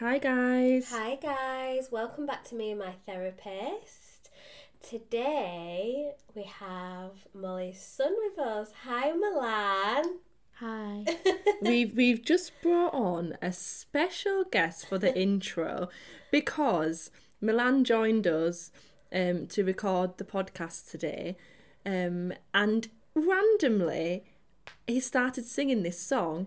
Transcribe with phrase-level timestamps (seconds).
[0.00, 0.90] Hi, guys.
[0.92, 4.30] Hi guys, welcome back to me and my therapist.
[4.80, 8.72] Today we have Molly's son with us.
[8.86, 10.20] Hi Milan.
[10.54, 11.04] Hi.
[11.60, 15.90] we've we've just brought on a special guest for the intro
[16.30, 17.10] because
[17.42, 18.72] Milan joined us
[19.12, 21.36] um, to record the podcast today,
[21.84, 24.24] um, and randomly
[24.86, 26.46] he started singing this song,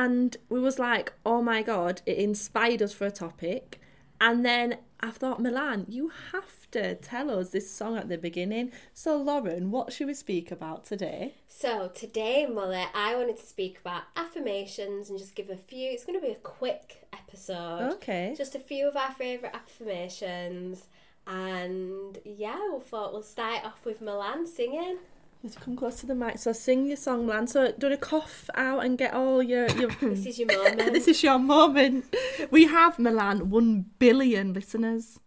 [0.00, 3.78] and we was like, oh my god, it inspired us for a topic,
[4.18, 8.72] and then I thought, Milan, you have to tell us this song at the beginning.
[8.94, 11.34] So, Lauren, what should we speak about today?
[11.48, 15.90] So today, Molly, I wanted to speak about affirmations and just give a few.
[15.90, 17.92] It's going to be a quick episode.
[17.94, 18.34] Okay.
[18.36, 20.86] Just a few of our favourite affirmations.
[21.26, 24.98] And yeah, we thought we'll start off with Milan singing.
[25.42, 26.38] You come close to the mic.
[26.38, 27.46] So sing your song, Milan.
[27.46, 29.68] So do a cough out and get all your.
[29.70, 29.90] your...
[30.00, 30.92] This is your moment.
[30.92, 32.14] this is your moment.
[32.50, 35.18] We have Milan one billion listeners.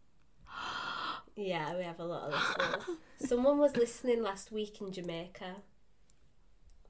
[1.35, 2.97] Yeah, we have a lot of listeners.
[3.29, 5.55] Someone was listening last week in Jamaica.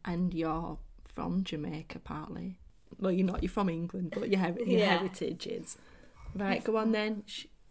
[0.03, 2.59] And you're from Jamaica, partly.
[2.99, 3.41] Well, you're not.
[3.41, 4.97] You're from England, but your, her- your Yeah.
[4.97, 5.77] heritage is.
[6.35, 7.23] Right, go on then.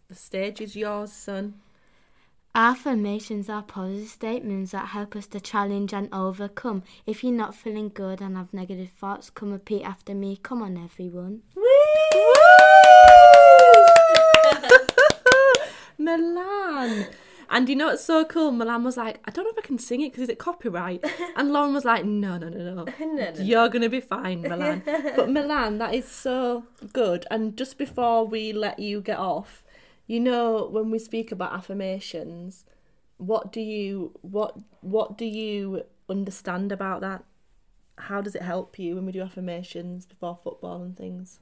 [0.07, 1.55] The stage is yours, son.
[2.55, 6.83] Affirmations are positive statements that help us to challenge and overcome.
[7.07, 10.39] If you're not feeling good and have negative thoughts, come repeat after me.
[10.43, 11.41] Come on, everyone.
[15.97, 17.07] Milan.
[17.49, 18.51] And you know what's so cool?
[18.51, 21.03] Milan was like, I don't know if I can sing it because is it copyright?
[21.35, 22.83] And Lauren was like, No, no, no, no.
[22.99, 23.33] no, no.
[23.41, 24.83] You're gonna be fine, Milan.
[25.15, 27.25] but Milan, that is so good.
[27.31, 29.62] And just before we let you get off,
[30.07, 32.65] you know, when we speak about affirmations,
[33.17, 37.23] what do you what what do you understand about that?
[37.97, 41.39] How does it help you when we do affirmations before football and things?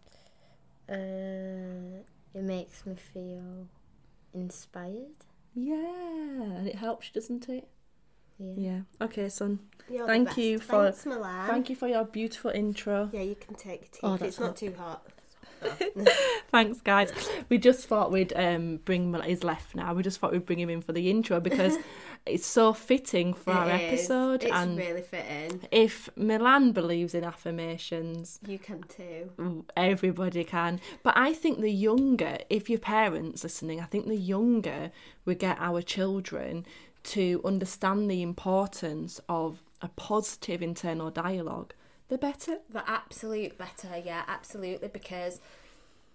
[0.89, 2.03] Uh,
[2.33, 3.67] it makes me feel
[4.33, 5.25] inspired.
[5.53, 5.75] Yeah,
[6.57, 7.67] and it helps, you, doesn't it?
[8.37, 8.53] Yeah.
[8.57, 8.79] Yeah.
[9.01, 9.59] Okay, son.
[9.89, 11.03] You're Thank you for- Thanks.
[11.49, 13.09] Thank you for your beautiful intro.
[13.13, 13.99] Yeah, you can take tea.
[14.03, 15.05] Oh, it's not too hot.
[16.51, 17.11] Thanks, guys.
[17.49, 19.93] We just thought we'd um, bring he's left now.
[19.93, 21.77] We just thought we'd bring him in for the intro because
[22.25, 23.99] it's so fitting for our It is.
[24.01, 24.43] episode.
[24.43, 25.61] It's and really fitting.
[25.71, 29.63] if Milan believes in affirmations, You can too.
[29.77, 30.79] everybody can.
[31.03, 34.91] But I think the younger, if your parents listening, I think the younger
[35.25, 36.65] we get our children
[37.03, 41.73] to understand the importance of a positive internal dialogue,
[42.11, 42.57] the better.
[42.69, 44.89] The absolute better, yeah, absolutely.
[44.89, 45.39] Because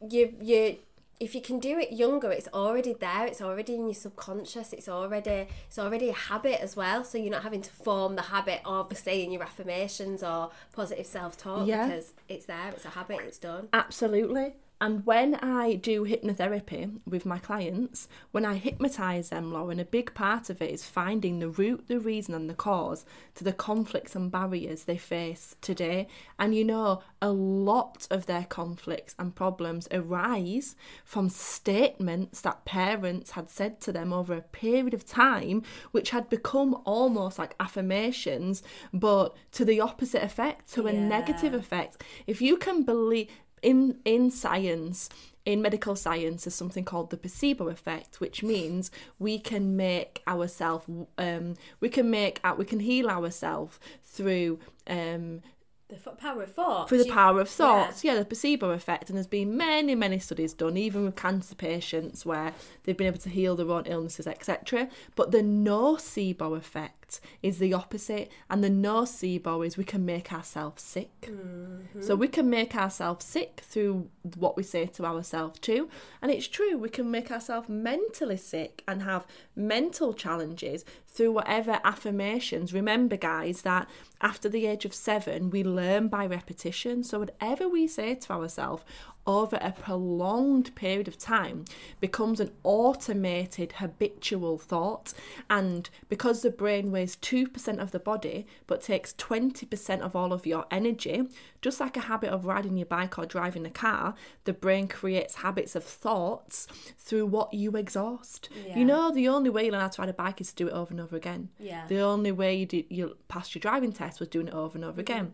[0.09, 0.77] you you
[1.19, 3.27] if you can do it younger, it's already there.
[3.27, 4.75] It's already in your subconscious.
[4.75, 7.03] It's already it's already a habit as well.
[7.03, 11.39] So you're not having to form the habit of saying your affirmations or positive self
[11.39, 11.87] talk Yeah.
[11.89, 12.69] because it's there.
[12.77, 13.21] It's a habit.
[13.23, 13.69] It's done.
[13.73, 14.55] Absolutely.
[14.79, 20.13] And when I do hypnotherapy with my clients, when I hypnotize them, Lauren, a big
[20.13, 24.15] part of it is finding the root, the reason, and the cause to the conflicts
[24.15, 26.09] and barriers they face today.
[26.39, 30.77] And you know, a lot of their conflicts and problems arise
[31.07, 36.29] from statements that parents had said to them over a period of time, which had
[36.29, 42.05] become almost like affirmations, but to the opposite effect, to a negative effect.
[42.27, 43.31] If you can believe,
[43.63, 45.09] in in science
[45.45, 50.87] in medical science there's something called the placebo effect which means we can make ourselves
[51.19, 54.59] um we can make we can heal ourselves through
[54.89, 55.41] um
[55.89, 56.89] The power of thought.
[56.89, 57.53] through the power of yeah.
[57.63, 58.17] thoughts yeah.
[58.17, 62.53] the placebo effect and there's been many many studies done even with cancer patients where
[62.83, 67.06] they've been able to heal their own illnesses etc but the nocebo effect
[67.43, 72.03] is the opposite and the nocebo is we can make ourselves sick Mm-hmm.
[72.03, 75.89] so we can make ourselves sick through what we say to ourselves too.
[76.23, 81.81] And it's true, we can make ourselves mentally sick and have mental challenges through whatever
[81.85, 82.73] affirmations.
[82.73, 83.89] Remember, guys, that
[84.21, 87.03] after the age of seven, we learn by repetition.
[87.05, 88.85] So whatever we say to ourselves
[89.27, 91.65] over a prolonged period of time
[92.01, 95.13] becomes an automated habitual thought.
[95.51, 100.47] And because the brain weighs 2% of the body but takes 20% of all of
[100.47, 101.29] your energy,
[101.61, 104.15] just like a habit of riding your bike or driving a car,
[104.45, 106.69] the brain creates habits of thoughts
[106.99, 108.49] through what you exhaust.
[108.67, 108.79] Yeah.
[108.79, 110.69] You know, the only way you learn how to ride a bike is to do
[110.69, 111.49] it over and over again.
[111.59, 111.87] Yeah.
[111.89, 114.85] The only way you did you passed your driving test was doing it over and
[114.85, 115.01] over mm-hmm.
[115.01, 115.33] again.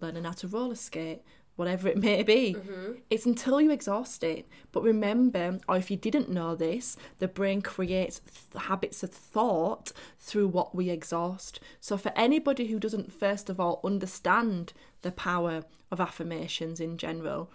[0.00, 1.22] Learning how to roller skate,
[1.58, 2.54] whatever it may be.
[2.56, 2.92] Mm-hmm.
[3.10, 4.46] It's until you exhaust it.
[4.70, 9.90] But remember, or if you didn't know this, the brain creates th- habits of thought
[10.20, 11.58] through what we exhaust.
[11.80, 14.72] So for anybody who doesn't first of all understand
[15.02, 17.50] the power of affirmations in general,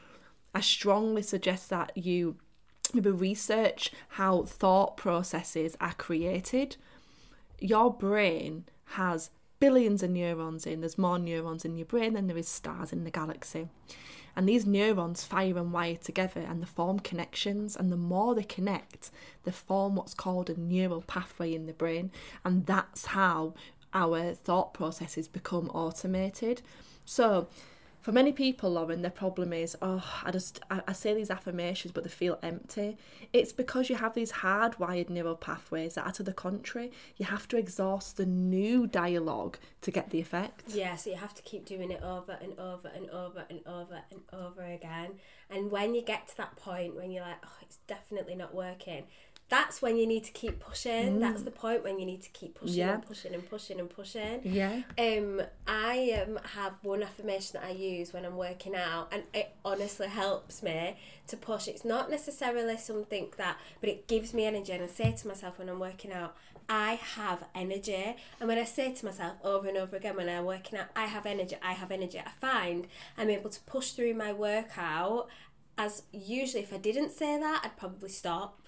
[0.54, 2.36] I strongly suggest that you
[2.94, 6.76] maybe research how thought processes are created.
[7.58, 8.66] Your brain
[8.98, 9.30] has
[9.64, 10.82] billions of neurons in.
[10.82, 13.70] There's more neurons in your brain than there is stars in the galaxy.
[14.36, 17.78] And these neurons fire and wire together and they form connections.
[17.78, 19.10] And the more they connect,
[19.46, 22.12] they form what's called a neural pathway in the brain.
[22.44, 23.54] And that's how
[23.94, 26.62] our thought processes become automated.
[27.06, 27.48] So,
[28.04, 31.94] for many people, Lauren, their problem is, oh, I just I, I, say these affirmations,
[31.94, 32.98] but they feel empty.
[33.32, 36.92] It's because you have these hardwired neural pathways that are to the contrary.
[37.16, 40.64] You have to exhaust the new dialogue to get the effect.
[40.68, 44.02] Yeah, so you have to keep doing it over and over and over and over
[44.12, 45.12] and over again.
[45.50, 49.06] And when you get to that point when you're like, oh, it's definitely not working,
[49.50, 51.18] that's when you need to keep pushing.
[51.18, 51.20] Mm.
[51.20, 52.94] That's the point when you need to keep pushing yeah.
[52.96, 54.42] and pushing and pushing and pushing.
[54.44, 54.82] Yeah.
[54.98, 59.56] Um, I um have one affirmation that I use when I'm working out, and it
[59.64, 60.98] honestly helps me
[61.28, 61.68] to push.
[61.68, 64.72] It's not necessarily something that, but it gives me energy.
[64.72, 66.36] And I say to myself when I'm working out,
[66.70, 68.16] I have energy.
[68.40, 71.06] And when I say to myself over and over again when I'm working out, I
[71.06, 72.88] have energy, I have energy, I find
[73.18, 75.28] I'm able to push through my workout.
[75.78, 78.62] As usually, if I didn't say that, I'd probably stop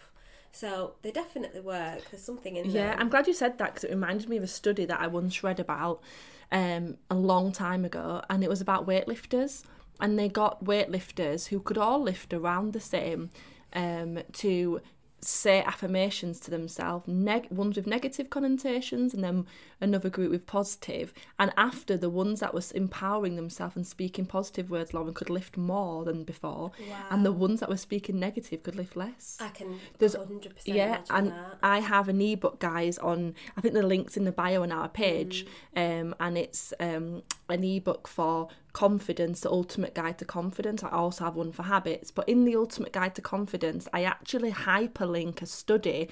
[0.56, 2.10] so they definitely work.
[2.10, 2.88] There's something in there.
[2.88, 5.08] Yeah, I'm glad you said that because it reminded me of a study that I
[5.08, 6.02] once read about
[6.50, 9.64] um, a long time ago, and it was about weightlifters.
[10.00, 13.32] And they got weightlifters who could all lift around the same
[13.74, 14.82] um, to
[15.28, 19.46] say affirmations to themselves, neg- ones with negative connotations and then
[19.82, 21.14] another group with positive.
[21.40, 25.58] And after the ones that was empowering themselves and speaking positive words, Lauren could lift
[25.58, 27.06] more than before, wow.
[27.10, 29.38] and the ones that were speaking negative could lift less.
[29.40, 31.58] I can There's, 100% yeah, and that.
[31.62, 34.90] I have an ebook, guys, on I think the links in the bio on our
[34.90, 35.46] page,
[35.76, 36.02] mm.
[36.02, 40.84] um, and it's um, an ebook for confidence, the ultimate guide to confidence.
[40.84, 44.52] I also have one for habits, but in the ultimate guide to confidence, I actually
[44.52, 46.10] hyperlink a study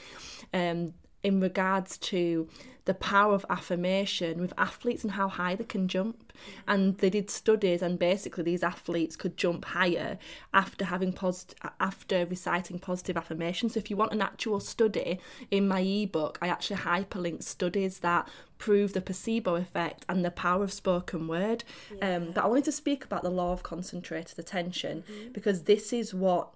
[0.54, 0.94] um,
[1.24, 2.48] in regards to
[2.86, 6.34] the power of affirmation with athletes and how high they can jump.
[6.68, 10.18] And they did studies, and basically these athletes could jump higher
[10.54, 13.74] after having posit- after reciting positive affirmations.
[13.74, 18.28] So if you want an actual study in my ebook, I actually hyperlink studies that
[18.58, 21.64] prove the placebo effect and the power of spoken word.
[21.96, 22.16] Yeah.
[22.16, 25.31] Um, but I wanted to speak about the law of concentrated attention mm-hmm.
[25.31, 26.50] because this is what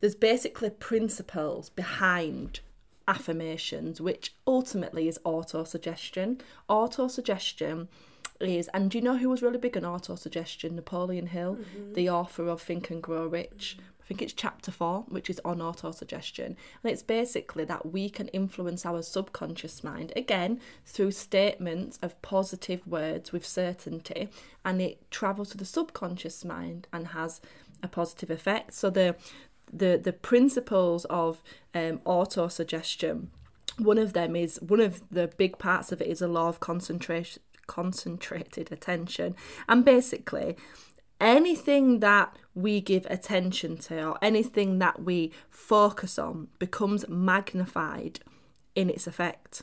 [0.00, 2.60] there's basically principles behind
[3.08, 6.40] affirmations, which ultimately is auto-suggestion.
[6.68, 7.88] Auto-suggestion
[8.38, 10.76] is, and do you know who was really big on auto-suggestion?
[10.76, 11.94] Napoleon Hill, mm-hmm.
[11.94, 13.78] the author of Think and Grow Rich.
[13.78, 13.88] Mm-hmm.
[14.00, 16.56] I think it's chapter four, which is on auto-suggestion.
[16.82, 22.86] And it's basically that we can influence our subconscious mind, again, through statements of positive
[22.86, 24.28] words with certainty,
[24.64, 27.40] and it travels to the subconscious mind and has
[27.82, 28.72] a positive effect.
[28.72, 29.14] So the
[29.72, 31.42] the the principles of
[31.74, 33.30] um, auto suggestion.
[33.78, 36.60] One of them is one of the big parts of it is a law of
[36.60, 39.36] concentration, concentrated attention,
[39.68, 40.56] and basically
[41.20, 48.20] anything that we give attention to or anything that we focus on becomes magnified
[48.74, 49.62] in its effect.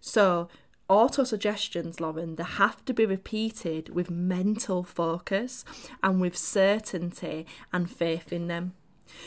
[0.00, 0.48] So
[0.88, 5.64] auto suggestions, Lauren, they have to be repeated with mental focus
[6.02, 8.74] and with certainty and faith in them.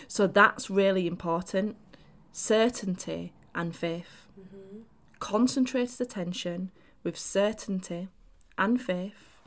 [0.08, 1.76] So that's really important.
[2.32, 4.28] Certainty and faith.
[4.40, 4.82] Mm-hmm.
[5.20, 6.72] Concentrated attention
[7.04, 8.08] with certainty
[8.58, 9.40] and faith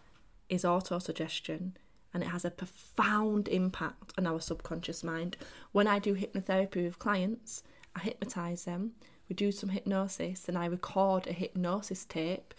[0.48, 1.76] is auto suggestion
[2.12, 5.36] and it has a profound impact on our subconscious mind.
[5.72, 7.64] When I do hypnotherapy with clients,
[7.96, 8.92] I hypnotize them,
[9.28, 12.54] we do some hypnosis, and I record a hypnosis tape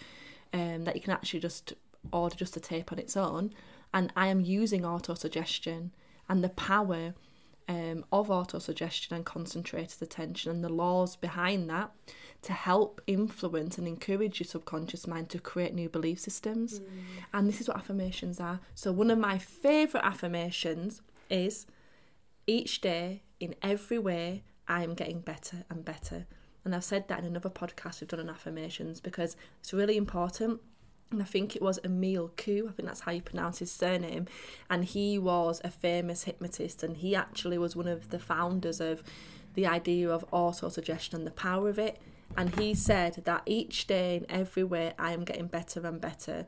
[0.52, 1.74] um, that you can actually just
[2.12, 3.54] order just a tape on its own.
[3.94, 5.92] And I am using auto suggestion
[6.28, 7.14] and the power
[7.68, 11.92] um, of autosuggestion and concentrated attention and the laws behind that
[12.44, 16.80] to help influence and encourage your subconscious mind to create new belief systems.
[16.80, 16.86] Mm.
[17.34, 18.60] And this is what affirmations are.
[18.76, 21.66] So, one of my favourite affirmations is
[22.46, 26.28] each day, in every way, I am getting better and better.
[26.64, 30.62] And I've said that in another podcast we've done on affirmations because it's really important
[31.16, 34.28] and I think it was Emile Coué, I think that's how you pronounce his surname,
[34.70, 39.02] and he was a famous hypnotist, and he actually was one of the founders of
[39.54, 42.02] the idea of auto suggestion and the power of it.
[42.38, 46.46] And he said that each day in every way I am getting better and better.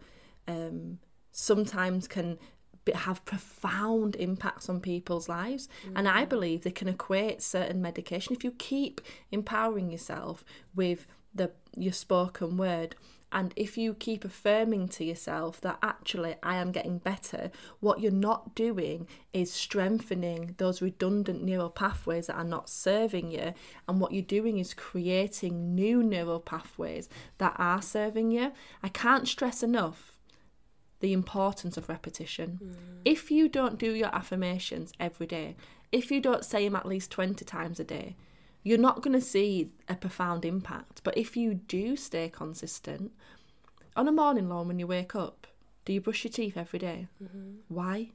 [0.48, 1.00] Um,
[1.32, 2.38] sometimes can
[2.94, 5.70] have profound impacts on people's lives.
[5.88, 5.94] Mm.
[5.96, 10.44] And I believe they can equate certain medication if you keep empowering yourself
[10.76, 12.96] with the your spoken word
[13.32, 18.12] And if you keep affirming to yourself that actually I am getting better, what you're
[18.12, 23.54] not doing is strengthening those redundant neural pathways that are not serving you.
[23.88, 28.54] And what you're doing is creating new neural pathways that are serving you.
[28.82, 30.18] I can't stress enough
[31.00, 32.60] the importance of repetition.
[32.64, 32.76] Mm.
[33.06, 35.56] If you don't do your affirmations every day,
[35.92, 38.16] if you don't say them at least 20 times a day,
[38.68, 41.00] you're not going to see a profound impact.
[41.06, 43.14] But if you do stay consistent,
[43.96, 45.48] on a morning Lauren when you wake up,
[45.86, 47.08] do you brush your teeth every day?
[47.24, 47.52] Mm-hmm.
[47.70, 48.10] Why?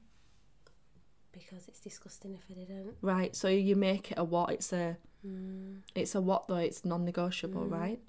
[1.32, 2.97] Because it's disgusting if I didn't.
[3.00, 4.50] Right, so you make it a what?
[4.50, 5.78] It's a mm.
[5.94, 7.73] it's a what though, it's non negotiable, mm.
[7.73, 8.00] right?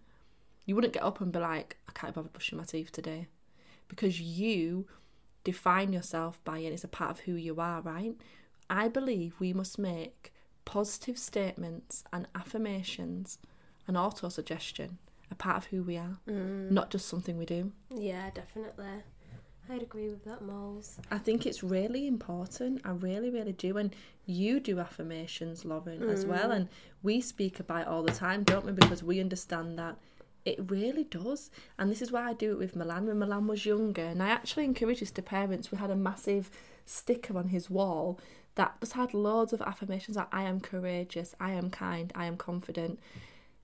[0.65, 3.27] You wouldn't get up and be like, I can't bother brushing my teeth today.
[3.88, 4.85] Because you
[5.45, 8.15] define yourself by it, it's a part of who you are, right?
[8.69, 10.32] I believe we must make
[10.65, 13.38] positive statements and affirmations
[13.88, 14.98] and auto suggestion
[15.34, 16.72] a part of who we are, mm.
[16.72, 17.72] not just something we do.
[17.93, 19.03] Yeah, definitely.
[19.70, 21.00] I'd agree with that, Moles.
[21.10, 22.82] I think it's really important.
[22.84, 23.77] I really, really do.
[23.77, 26.29] And you do affirmations, Lauren, as mm.
[26.29, 26.51] well.
[26.51, 26.67] And
[27.01, 28.74] we speak about it all the time, don't we?
[28.74, 29.98] Because we understand that
[30.46, 31.50] it really does.
[31.79, 34.03] And this is why I do it with Milan when Milan was younger.
[34.03, 35.72] And I actually encourage this to parents.
[35.72, 36.51] We had a massive
[36.86, 38.20] sticker on his wall
[38.55, 42.38] that just had loads of affirmations like I am courageous, I am kind, I am
[42.38, 43.00] confident.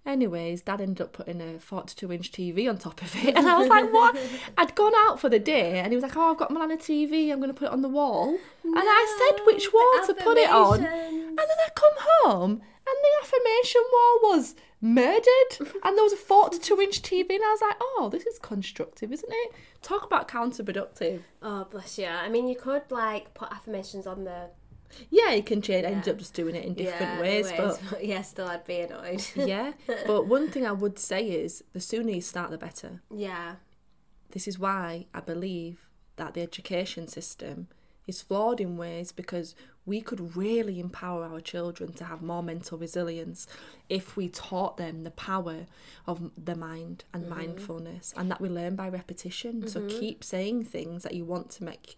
[0.06, 3.36] Anyways, dad ended up putting a 42 inch TV on top of it.
[3.36, 4.18] And I was like, what?
[4.58, 6.78] I'd gone out for the day and he was like, oh, I've got Milan a
[6.78, 8.30] TV, I'm going to put it on the wall.
[8.30, 10.84] and I said which wall to put it on.
[10.84, 16.18] And then I come home and the affirmation wall was murdered and there was a
[16.18, 17.30] 42 inch TV.
[17.32, 19.52] And I was like, oh, this is constructive, isn't it?
[19.84, 21.22] Talk about counterproductive.
[21.44, 22.08] Oh, bless you.
[22.08, 24.50] I mean, you could like put affirmations on the
[25.10, 25.86] Yeah, you can change.
[25.86, 28.66] I ended up just doing it in different yeah, ways, but but yeah, still I'd
[28.66, 29.26] be annoyed.
[29.36, 29.74] yeah.
[30.06, 33.02] But one thing I would say is the sooner you start, the better.
[33.14, 33.56] yeah,
[34.32, 37.68] This is why I believe that the education system
[38.08, 39.56] is flawed in ways because
[39.86, 43.48] we could really empower our children to have more mental resilience
[43.88, 45.66] if we taught them the power
[46.06, 47.36] of the mind and mm-hmm.
[47.36, 49.68] mindfulness and that we learn by repetition.
[49.68, 50.00] So mm-hmm.
[50.00, 51.96] keep saying things that you want to make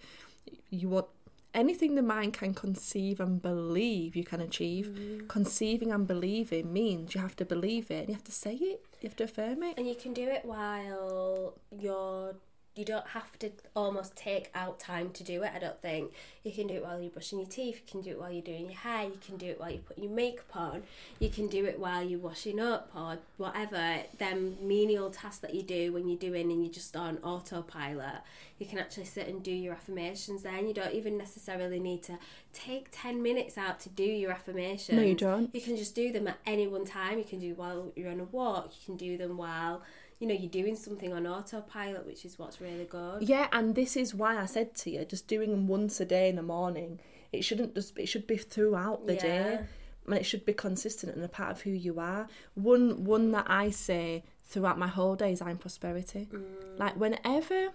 [0.70, 1.08] you want
[1.54, 4.88] anything the mind can conceive and believe you can achieve.
[4.88, 5.28] Mm.
[5.28, 8.86] Conceiving and believing means you have to believe it and you have to say it,
[9.02, 9.78] you have to affirm it.
[9.78, 12.36] and you can do it while you're.
[12.74, 15.52] You don't have to almost take out time to do it.
[15.54, 17.82] I don't think you can do it while you're brushing your teeth.
[17.86, 19.04] You can do it while you're doing your hair.
[19.06, 20.84] You can do it while you're putting your makeup on.
[21.20, 23.98] You can do it while you're washing up or whatever.
[24.18, 28.22] Them menial tasks that you do when you're doing and you're just on autopilot.
[28.58, 30.68] You can actually sit and do your affirmations then.
[30.68, 32.18] You don't even necessarily need to
[32.54, 34.98] take 10 minutes out to do your affirmations.
[34.98, 35.54] No, you don't.
[35.54, 37.20] You can just do them at any one time.
[37.20, 38.72] You can do while you're on a walk.
[38.80, 39.84] You can do them while
[40.22, 43.24] you know you're doing something on autopilot, which is what's really good.
[43.24, 46.31] Yeah, and this is why I said to you, just doing them once a day
[46.32, 47.00] in the morning.
[47.32, 47.98] It shouldn't just.
[47.98, 49.60] It should be throughout the day,
[50.06, 52.28] and it should be consistent and a part of who you are.
[52.56, 56.28] One one that I say throughout my whole day is I'm prosperity.
[56.32, 56.44] Mm.
[56.78, 57.70] Like whenever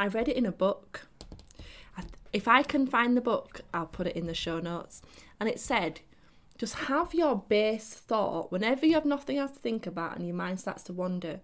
[0.00, 1.06] I read it in a book,
[1.96, 5.02] I, if I can find the book, I'll put it in the show notes.
[5.38, 6.00] And it said,
[6.58, 10.34] just have your base thought whenever you have nothing else to think about and your
[10.34, 11.40] mind starts to wander.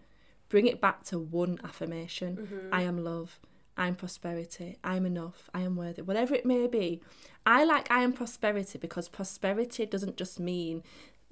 [0.48, 2.36] Bring it back to one affirmation.
[2.36, 2.74] Mm-hmm.
[2.74, 3.38] I am love.
[3.82, 4.78] I'm prosperity.
[4.84, 5.50] I'm enough.
[5.52, 6.02] I am worthy.
[6.02, 7.00] Whatever it may be.
[7.44, 10.84] I like I am prosperity because prosperity doesn't just mean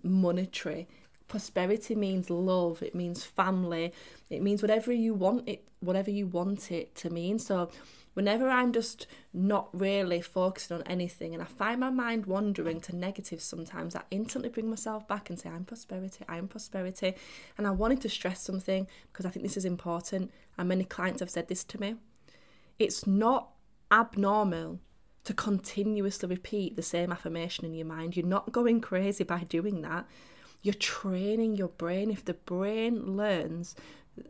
[0.03, 0.89] monetary.
[1.29, 2.83] Prosperity means love.
[2.83, 3.93] It means family.
[4.31, 7.39] It means whatever you want it whatever you want it to mean.
[7.39, 7.71] So
[8.15, 12.97] whenever I'm just not really focusing on anything and I find my mind wandering to
[12.97, 17.15] negative sometimes, I instantly bring myself back and say, I'm prosperity, I'm prosperity.
[17.57, 20.33] And I wanted to stress something because I think this is important.
[20.59, 21.95] And many clients have said this to me.
[22.81, 23.51] It's not
[23.93, 24.81] abnormal
[25.25, 28.17] to continuously repeat the same affirmation in your mind.
[28.17, 30.07] You're not going crazy by doing that.
[30.63, 32.11] You're training your brain.
[32.11, 33.77] If the brain learns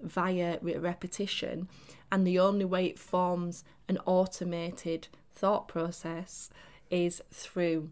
[0.03, 1.69] via repetition,
[2.11, 6.51] and the only way it forms an automated thought process
[6.91, 7.91] is through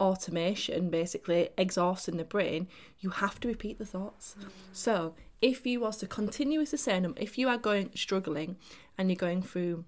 [0.00, 2.66] automation, basically exhausting the brain,
[2.98, 4.34] you have to repeat the thoughts.
[4.72, 8.56] So if you was to continuously say them, if you are going struggling
[8.96, 9.84] and you're going through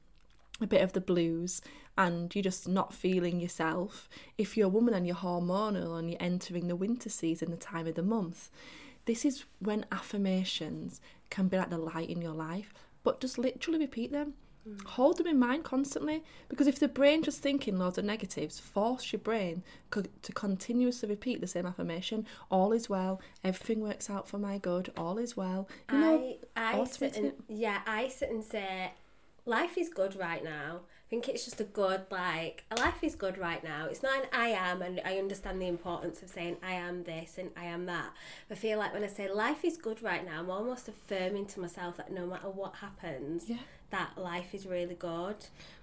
[0.61, 1.61] a bit of the blues
[1.99, 6.23] and you're just not feeling yourself, if you're a woman and you're hormonal and you're
[6.23, 8.51] entering the winter season, the time of the month,
[9.07, 12.73] this is when affirmations can be like the light in your life.
[13.03, 14.35] But just literally repeat them.
[14.87, 19.13] Hold them in mind constantly because if the brain just thinking loads of negatives, force
[19.13, 22.27] your brain co- to continuously repeat the same affirmation.
[22.51, 23.21] All is well.
[23.43, 24.93] Everything works out for my good.
[24.97, 25.67] All is well.
[25.91, 28.93] You know, I, I sit and yeah, I sit and say,
[29.47, 30.81] life is good right now.
[30.83, 33.87] I think it's just a good like life is good right now.
[33.87, 37.37] It's not an I am, and I understand the importance of saying I am this
[37.39, 38.11] and I am that.
[38.49, 41.61] I feel like when I say life is good right now, I'm almost affirming to
[41.61, 43.57] myself that no matter what happens, Yeah.
[43.91, 45.37] That life is really good.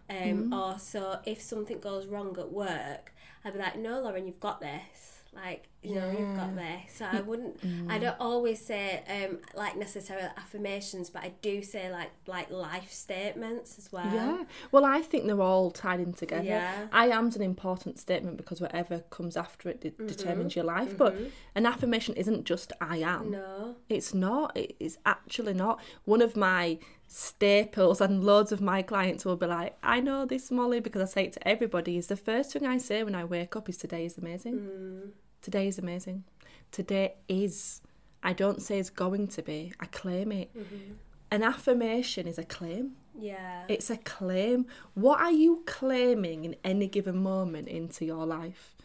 [0.09, 4.39] Um, Or so if something goes wrong at work, I'd be like, no, Lauren, you've
[4.39, 5.13] got this.
[5.35, 6.93] Like, you know, you've got this.
[6.95, 7.59] So I wouldn't,
[7.89, 12.91] I don't always say um, like necessarily affirmations, but I do say like like life
[12.91, 14.11] statements as well.
[14.11, 14.43] Yeah.
[14.71, 16.43] Well, I think they're all tied in together.
[16.45, 16.87] Yeah.
[16.91, 20.07] I am's an important statement because whatever comes after it de- Mm-hmm.
[20.07, 20.97] determines your life.
[20.97, 21.15] But
[21.53, 23.29] an affirmation isn't just I am.
[23.31, 23.75] No.
[23.89, 24.53] It's not.
[24.55, 25.79] It's actually not.
[26.05, 30.51] One of my staples, and loads of my clients will be like, I know this,
[30.51, 33.23] Molly, because I say it to everybody, is the first thing I say when I
[33.23, 34.59] wake up is today is amazing.
[34.59, 35.09] Mm.
[35.41, 36.23] Today is amazing.
[36.71, 37.81] Today is.
[38.23, 40.53] I don't say it's going to be, I claim it.
[40.57, 40.93] Mm-hmm.
[41.31, 42.93] An affirmation is a claim.
[43.17, 43.63] Yeah.
[43.67, 44.65] It's a claim.
[44.95, 48.75] What are you claiming in any given moment into your life?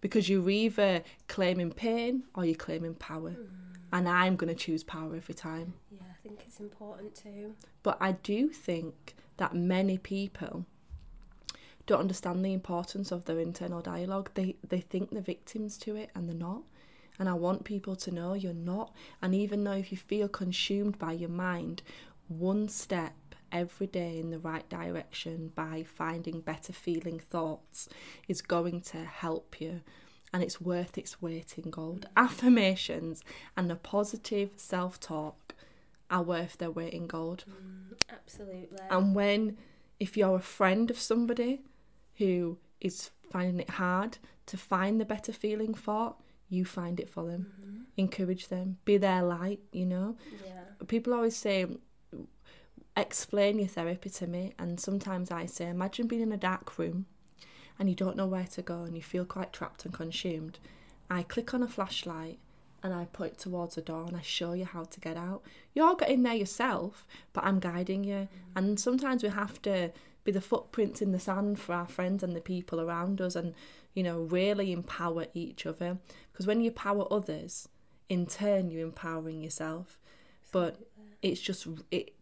[0.00, 3.30] Because you're either claiming pain or you're claiming power.
[3.30, 3.46] Mm.
[3.92, 5.74] And I'm going to choose power every time.
[5.90, 7.54] yeah, think it's important too.
[7.82, 10.64] But I do think that many people
[11.86, 14.30] don't understand the importance of their internal dialogue.
[14.34, 16.62] They they think they're victims to it and they're not.
[17.18, 18.94] And I want people to know you're not.
[19.20, 21.82] And even though if you feel consumed by your mind,
[22.28, 23.14] one step
[23.50, 27.88] every day in the right direction by finding better feeling thoughts
[28.26, 29.82] is going to help you.
[30.32, 32.06] And it's worth its weight in gold.
[32.06, 32.24] Mm.
[32.24, 33.22] Affirmations
[33.54, 35.54] and a positive self talk
[36.12, 37.44] are worth their weight in gold.
[37.48, 38.78] Mm, absolutely.
[38.90, 39.56] And when,
[39.98, 41.62] if you're a friend of somebody
[42.16, 46.14] who is finding it hard to find the better feeling for,
[46.48, 47.52] you find it for them.
[47.60, 47.82] Mm-hmm.
[47.96, 48.76] Encourage them.
[48.84, 50.16] Be their light, you know?
[50.44, 50.60] yeah.
[50.86, 51.66] People always say,
[52.96, 54.52] explain your therapy to me.
[54.58, 57.06] And sometimes I say, imagine being in a dark room
[57.78, 60.58] and you don't know where to go and you feel quite trapped and consumed.
[61.08, 62.38] I click on a flashlight
[62.82, 65.42] and I point towards a door and I show you how to get out.
[65.74, 68.14] You're getting there yourself, but I'm guiding you.
[68.14, 68.28] Mm.
[68.56, 69.92] And sometimes we have to
[70.24, 73.54] be the footprints in the sand for our friends and the people around us and,
[73.94, 75.98] you know, really empower each other.
[76.32, 77.68] Because when you empower others,
[78.08, 80.00] in turn, you're empowering yourself.
[80.50, 80.80] But
[81.22, 82.14] it's just, it,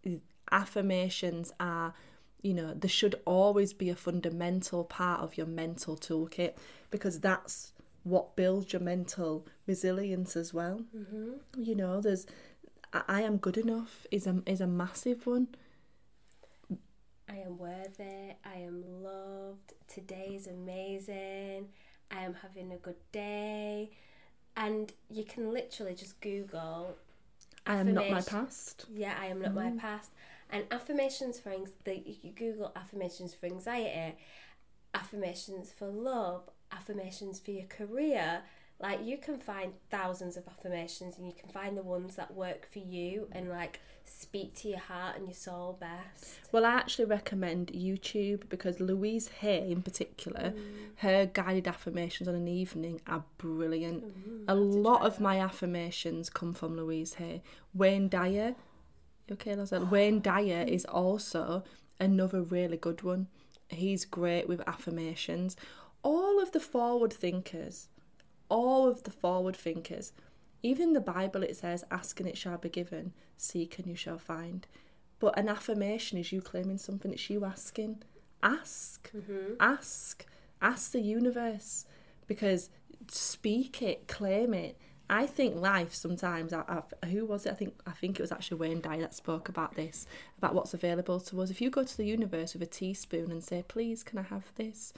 [0.51, 1.95] affirmations are,
[2.43, 6.55] you know, there should always be a fundamental part of your mental toolkit
[6.91, 7.73] because that's
[8.05, 10.81] what builds your mental resilience as well.
[10.97, 11.63] Mm-hmm.
[11.63, 12.27] You know, there's
[12.93, 15.49] I, I am good enough is a is a massive one.
[17.29, 18.35] I am worthy.
[18.45, 19.75] I am loved.
[19.87, 21.69] Today is amazing.
[22.11, 23.91] I am having a good day.
[24.57, 26.97] And you can literally just Google.
[27.67, 28.87] I am not my past.
[28.93, 30.11] Yeah, I am not my past.
[30.51, 31.53] And affirmations for
[31.85, 34.17] the you Google affirmations for anxiety,
[34.95, 38.43] affirmations for love, affirmations for your career.
[38.79, 42.67] Like you can find thousands of affirmations, and you can find the ones that work
[42.73, 46.39] for you and like speak to your heart and your soul best.
[46.51, 50.63] Well, I actually recommend YouTube because Louise Hay, in particular, mm.
[50.97, 54.05] her guided affirmations on an evening are brilliant.
[54.05, 57.43] Mm, a lot of my affirmations come from Louise Hay.
[57.75, 58.57] Wayne Dyer,
[59.31, 59.89] okay, Loza?
[59.91, 61.63] Wayne Dyer is also
[61.99, 63.29] another really good one.
[63.71, 65.57] He's great with affirmations.
[66.03, 67.89] All of the forward thinkers,
[68.49, 70.13] all of the forward thinkers,
[70.63, 74.19] even the Bible it says, Ask and it shall be given, seek and you shall
[74.19, 74.67] find.
[75.19, 78.03] But an affirmation is you claiming something, it's you asking.
[78.43, 79.55] Ask, mm-hmm.
[79.61, 80.27] ask,
[80.63, 81.85] ask the universe
[82.27, 82.71] because
[83.09, 84.79] speak it, claim it.
[85.11, 86.53] I think life sometimes.
[86.53, 87.51] I, I, who was it?
[87.51, 90.07] I think I think it was actually Wayne Dyer that spoke about this,
[90.39, 91.51] about what's available to us.
[91.51, 94.53] If you go to the universe with a teaspoon and say, "Please, can I have
[94.55, 94.93] this?"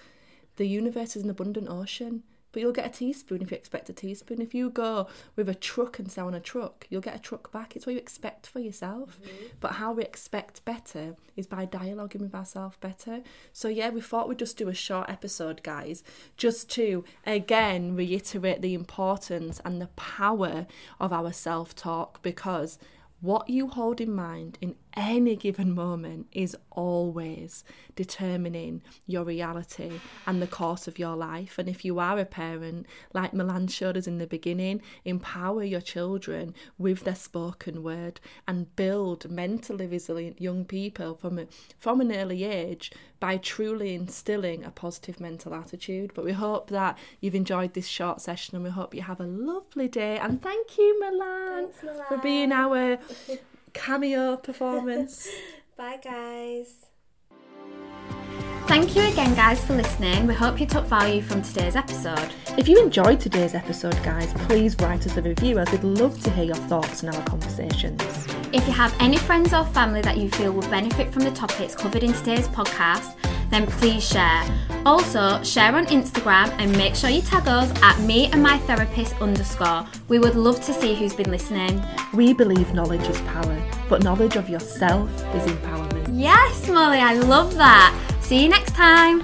[0.56, 3.92] The universe is an abundant ocean, but you'll get a teaspoon if you expect a
[3.92, 4.40] teaspoon.
[4.40, 7.50] If you go with a truck and sell on a truck," you'll get a truck
[7.52, 7.74] back.
[7.74, 9.20] It's what you expect for yourself.
[9.20, 9.46] Mm-hmm.
[9.60, 13.22] But how we expect better is by dialoguing with ourselves better.
[13.52, 16.04] So yeah, we thought we'd just do a short episode, guys,
[16.36, 20.66] just to again reiterate the importance and the power
[21.00, 22.78] of our self-talk because
[23.20, 27.64] what you hold in mind in any given moment is always
[27.96, 31.58] determining your reality and the course of your life.
[31.58, 35.80] And if you are a parent, like Milan showed us in the beginning, empower your
[35.80, 41.46] children with their spoken word and build mentally resilient young people from a,
[41.78, 46.12] from an early age by truly instilling a positive mental attitude.
[46.14, 49.26] But we hope that you've enjoyed this short session and we hope you have a
[49.26, 50.18] lovely day.
[50.18, 52.04] And thank you, Milan, Thanks, Milan.
[52.08, 52.98] for being our
[53.72, 55.28] cameo performance.
[55.76, 56.86] Bye, guys.
[58.68, 60.26] Thank you again, guys, for listening.
[60.26, 62.30] We hope you took value from today's episode.
[62.56, 66.30] if you enjoyed today's episode, guys, please write us a review as we'd love to
[66.30, 68.00] hear your thoughts and our conversations.
[68.52, 71.74] If you have any friends or family that you feel will benefit from the topics
[71.74, 73.16] covered in today's podcast,
[73.52, 74.42] then please share.
[74.84, 79.14] Also, share on Instagram and make sure you tag us at me and my therapist
[79.20, 79.86] underscore.
[80.08, 81.80] We would love to see who's been listening.
[82.14, 86.08] We believe knowledge is power, but knowledge of yourself is empowerment.
[86.12, 87.96] Yes, Molly, I love that.
[88.20, 89.22] See you next time.